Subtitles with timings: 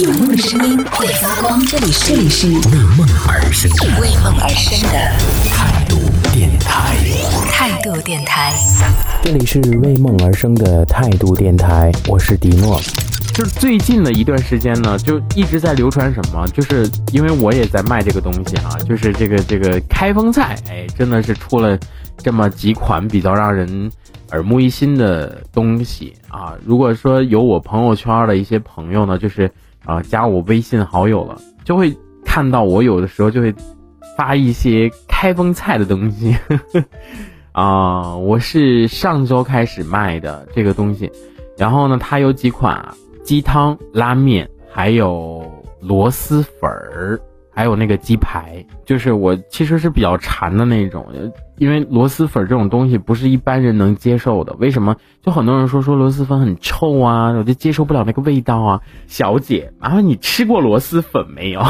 [0.00, 2.54] 有梦的声音会发光，这里是这里是为
[2.96, 4.96] 梦而生的为梦而生的
[5.50, 5.96] 态度
[6.32, 6.94] 电台。
[7.50, 8.52] 态度电台。
[9.24, 12.80] 这里是为梦而生的态度电台，我是迪诺。
[13.34, 21.76] 就是最近的一段时间呢，就一直在流传什么，就是因为我也在卖这个东西啊，就是这个这个开封菜，哎，真的是出了
[22.18, 23.90] 这么几款比较让人
[24.30, 26.54] 耳目一新的东西啊。
[26.64, 29.50] 如果说有我朋友圈的一些朋友呢，就是
[29.84, 33.54] 啊加我微信好友了，就会看到我有的时候就会
[34.16, 36.36] 发一些开封菜的东西。
[37.52, 41.10] 啊，我是上周开始卖的这个东西，
[41.56, 42.94] 然后呢，它有几款啊。
[43.24, 45.44] 鸡汤、拉面，还有
[45.82, 47.20] 螺蛳粉儿，
[47.58, 51.04] 还有那个鸡排，就是我其实是比较馋的那种，
[51.56, 54.54] 因为螺蛳粉这种东西不是一般人能接受的。
[54.60, 54.94] 为什么？
[55.22, 58.80] 就很多人说说螺蛳粉很臭啊，我就接受不了那个味道啊。
[59.08, 61.60] 小姐，麻烦你吃过螺蛳粉没有？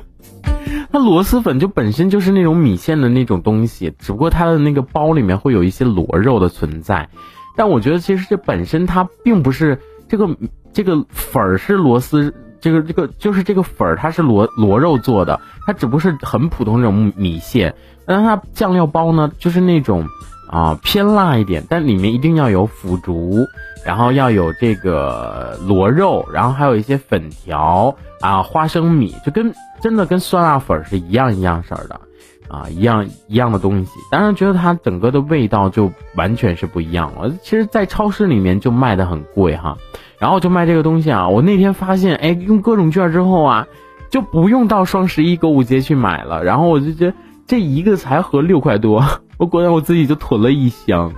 [0.90, 7.06] 那螺蛳粉就本身就是那种米线的那种东西，只不过它的那个包里面会有一些螺肉的存在。
[7.54, 10.34] 但我觉得其实这本身它并不是这个。
[10.74, 12.32] 这个粉儿是螺蛳，
[12.64, 17.74] 这个这个就是这个粉儿，它是螺螺肉做的，它只不过是很普通这种米线。
[18.06, 20.08] 但它酱料包呢，就是那种
[20.50, 23.46] 啊偏辣一点，但里面一定要有腐竹，
[23.84, 32.00] 然后要有这个螺肉，然后还有一些粉条啊花生米，就跟真的跟酸辣粉是一样一样色的。
[32.46, 37.32] 啊，一样一样的东西，当然觉得它整个的味道就完全是不一样了。
[37.42, 39.76] 其实，在超市里面就卖的很贵哈，
[40.18, 41.28] 然后就卖这个东西啊。
[41.28, 43.66] 我那天发现，哎，用各种券之后啊，
[44.10, 46.44] 就不用到双十一购物节去买了。
[46.44, 47.14] 然后我就觉得
[47.46, 49.04] 这一个才合六块多，
[49.38, 51.12] 我果然我自己就囤了一箱，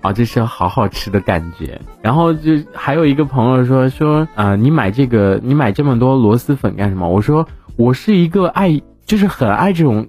[0.00, 1.80] 啊，这是好好吃的感觉。
[2.02, 7.08] 然后就还有一个朋友说说啊，你买这个，你买这么多螺蛳粉干什么？
[7.08, 10.06] 我说我是一个爱，就是很爱这种。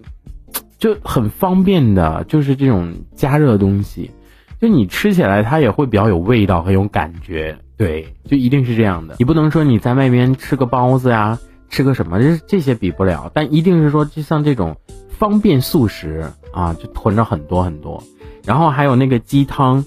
[0.80, 4.12] 就很方便的，就是这种加热的东西，
[4.60, 7.58] 就你吃起来它也会比较有味道，很有感觉。
[7.78, 9.16] 对，就一定是这样的。
[9.20, 11.38] 你不能说你在外边吃个包子呀，
[11.70, 13.32] 吃个什么，这这些比不了。
[13.34, 14.76] 但一定是说，就像这种
[15.10, 18.02] 方便速食啊，就囤着很多很多。
[18.46, 19.86] 然后还有那个鸡汤，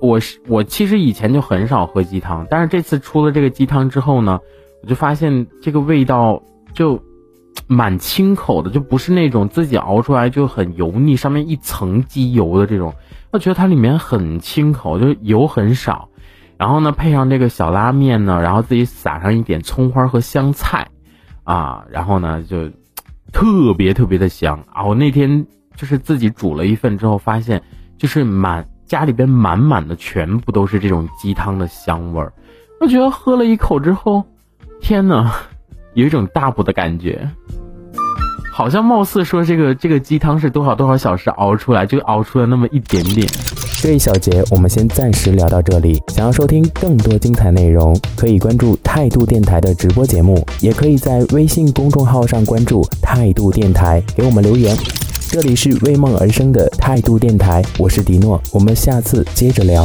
[0.00, 4.40] 我是我其实以前就很少喝鸡汤，但是这次出了这个鸡汤之后呢，
[4.82, 6.42] 我就发现这个味道
[6.72, 7.02] 就。
[7.66, 12.94] 蛮清口的，就不是那种自己熬出来就很油腻，上面一层鸡油的这种。
[13.30, 16.08] 我觉得它里面很清口，就油很少。
[16.56, 20.88] 然后呢，配上这个小拉面呢，然后自己撒上一点葱花和香菜，
[21.42, 22.70] 啊，然后呢就
[23.32, 24.84] 特别特别的香啊！
[24.84, 27.62] 我那天就是自己煮了一份之后，发现
[27.98, 32.32] 就是满家里边满满的全部都是这种鸡汤的香味儿。
[32.80, 34.24] 我觉得喝了一口之后，
[34.80, 35.32] 天呐！
[35.94, 37.28] 有一种大补的感觉，
[38.52, 43.28] 好像貌似说这个这个鸡汤是多少多少小时熬出来，就熬出了那么一点点。
[43.80, 46.02] 这一小节我们先暂时聊到这里。
[46.08, 54.76] 想要收听更多精彩内容，可以关注态度电台的直播节目，也可以在微信公众号上关注态度电台，给我们留言。
[55.28, 59.84] 这里是为梦而生的态度电台，我是迪诺，我们下次接着聊。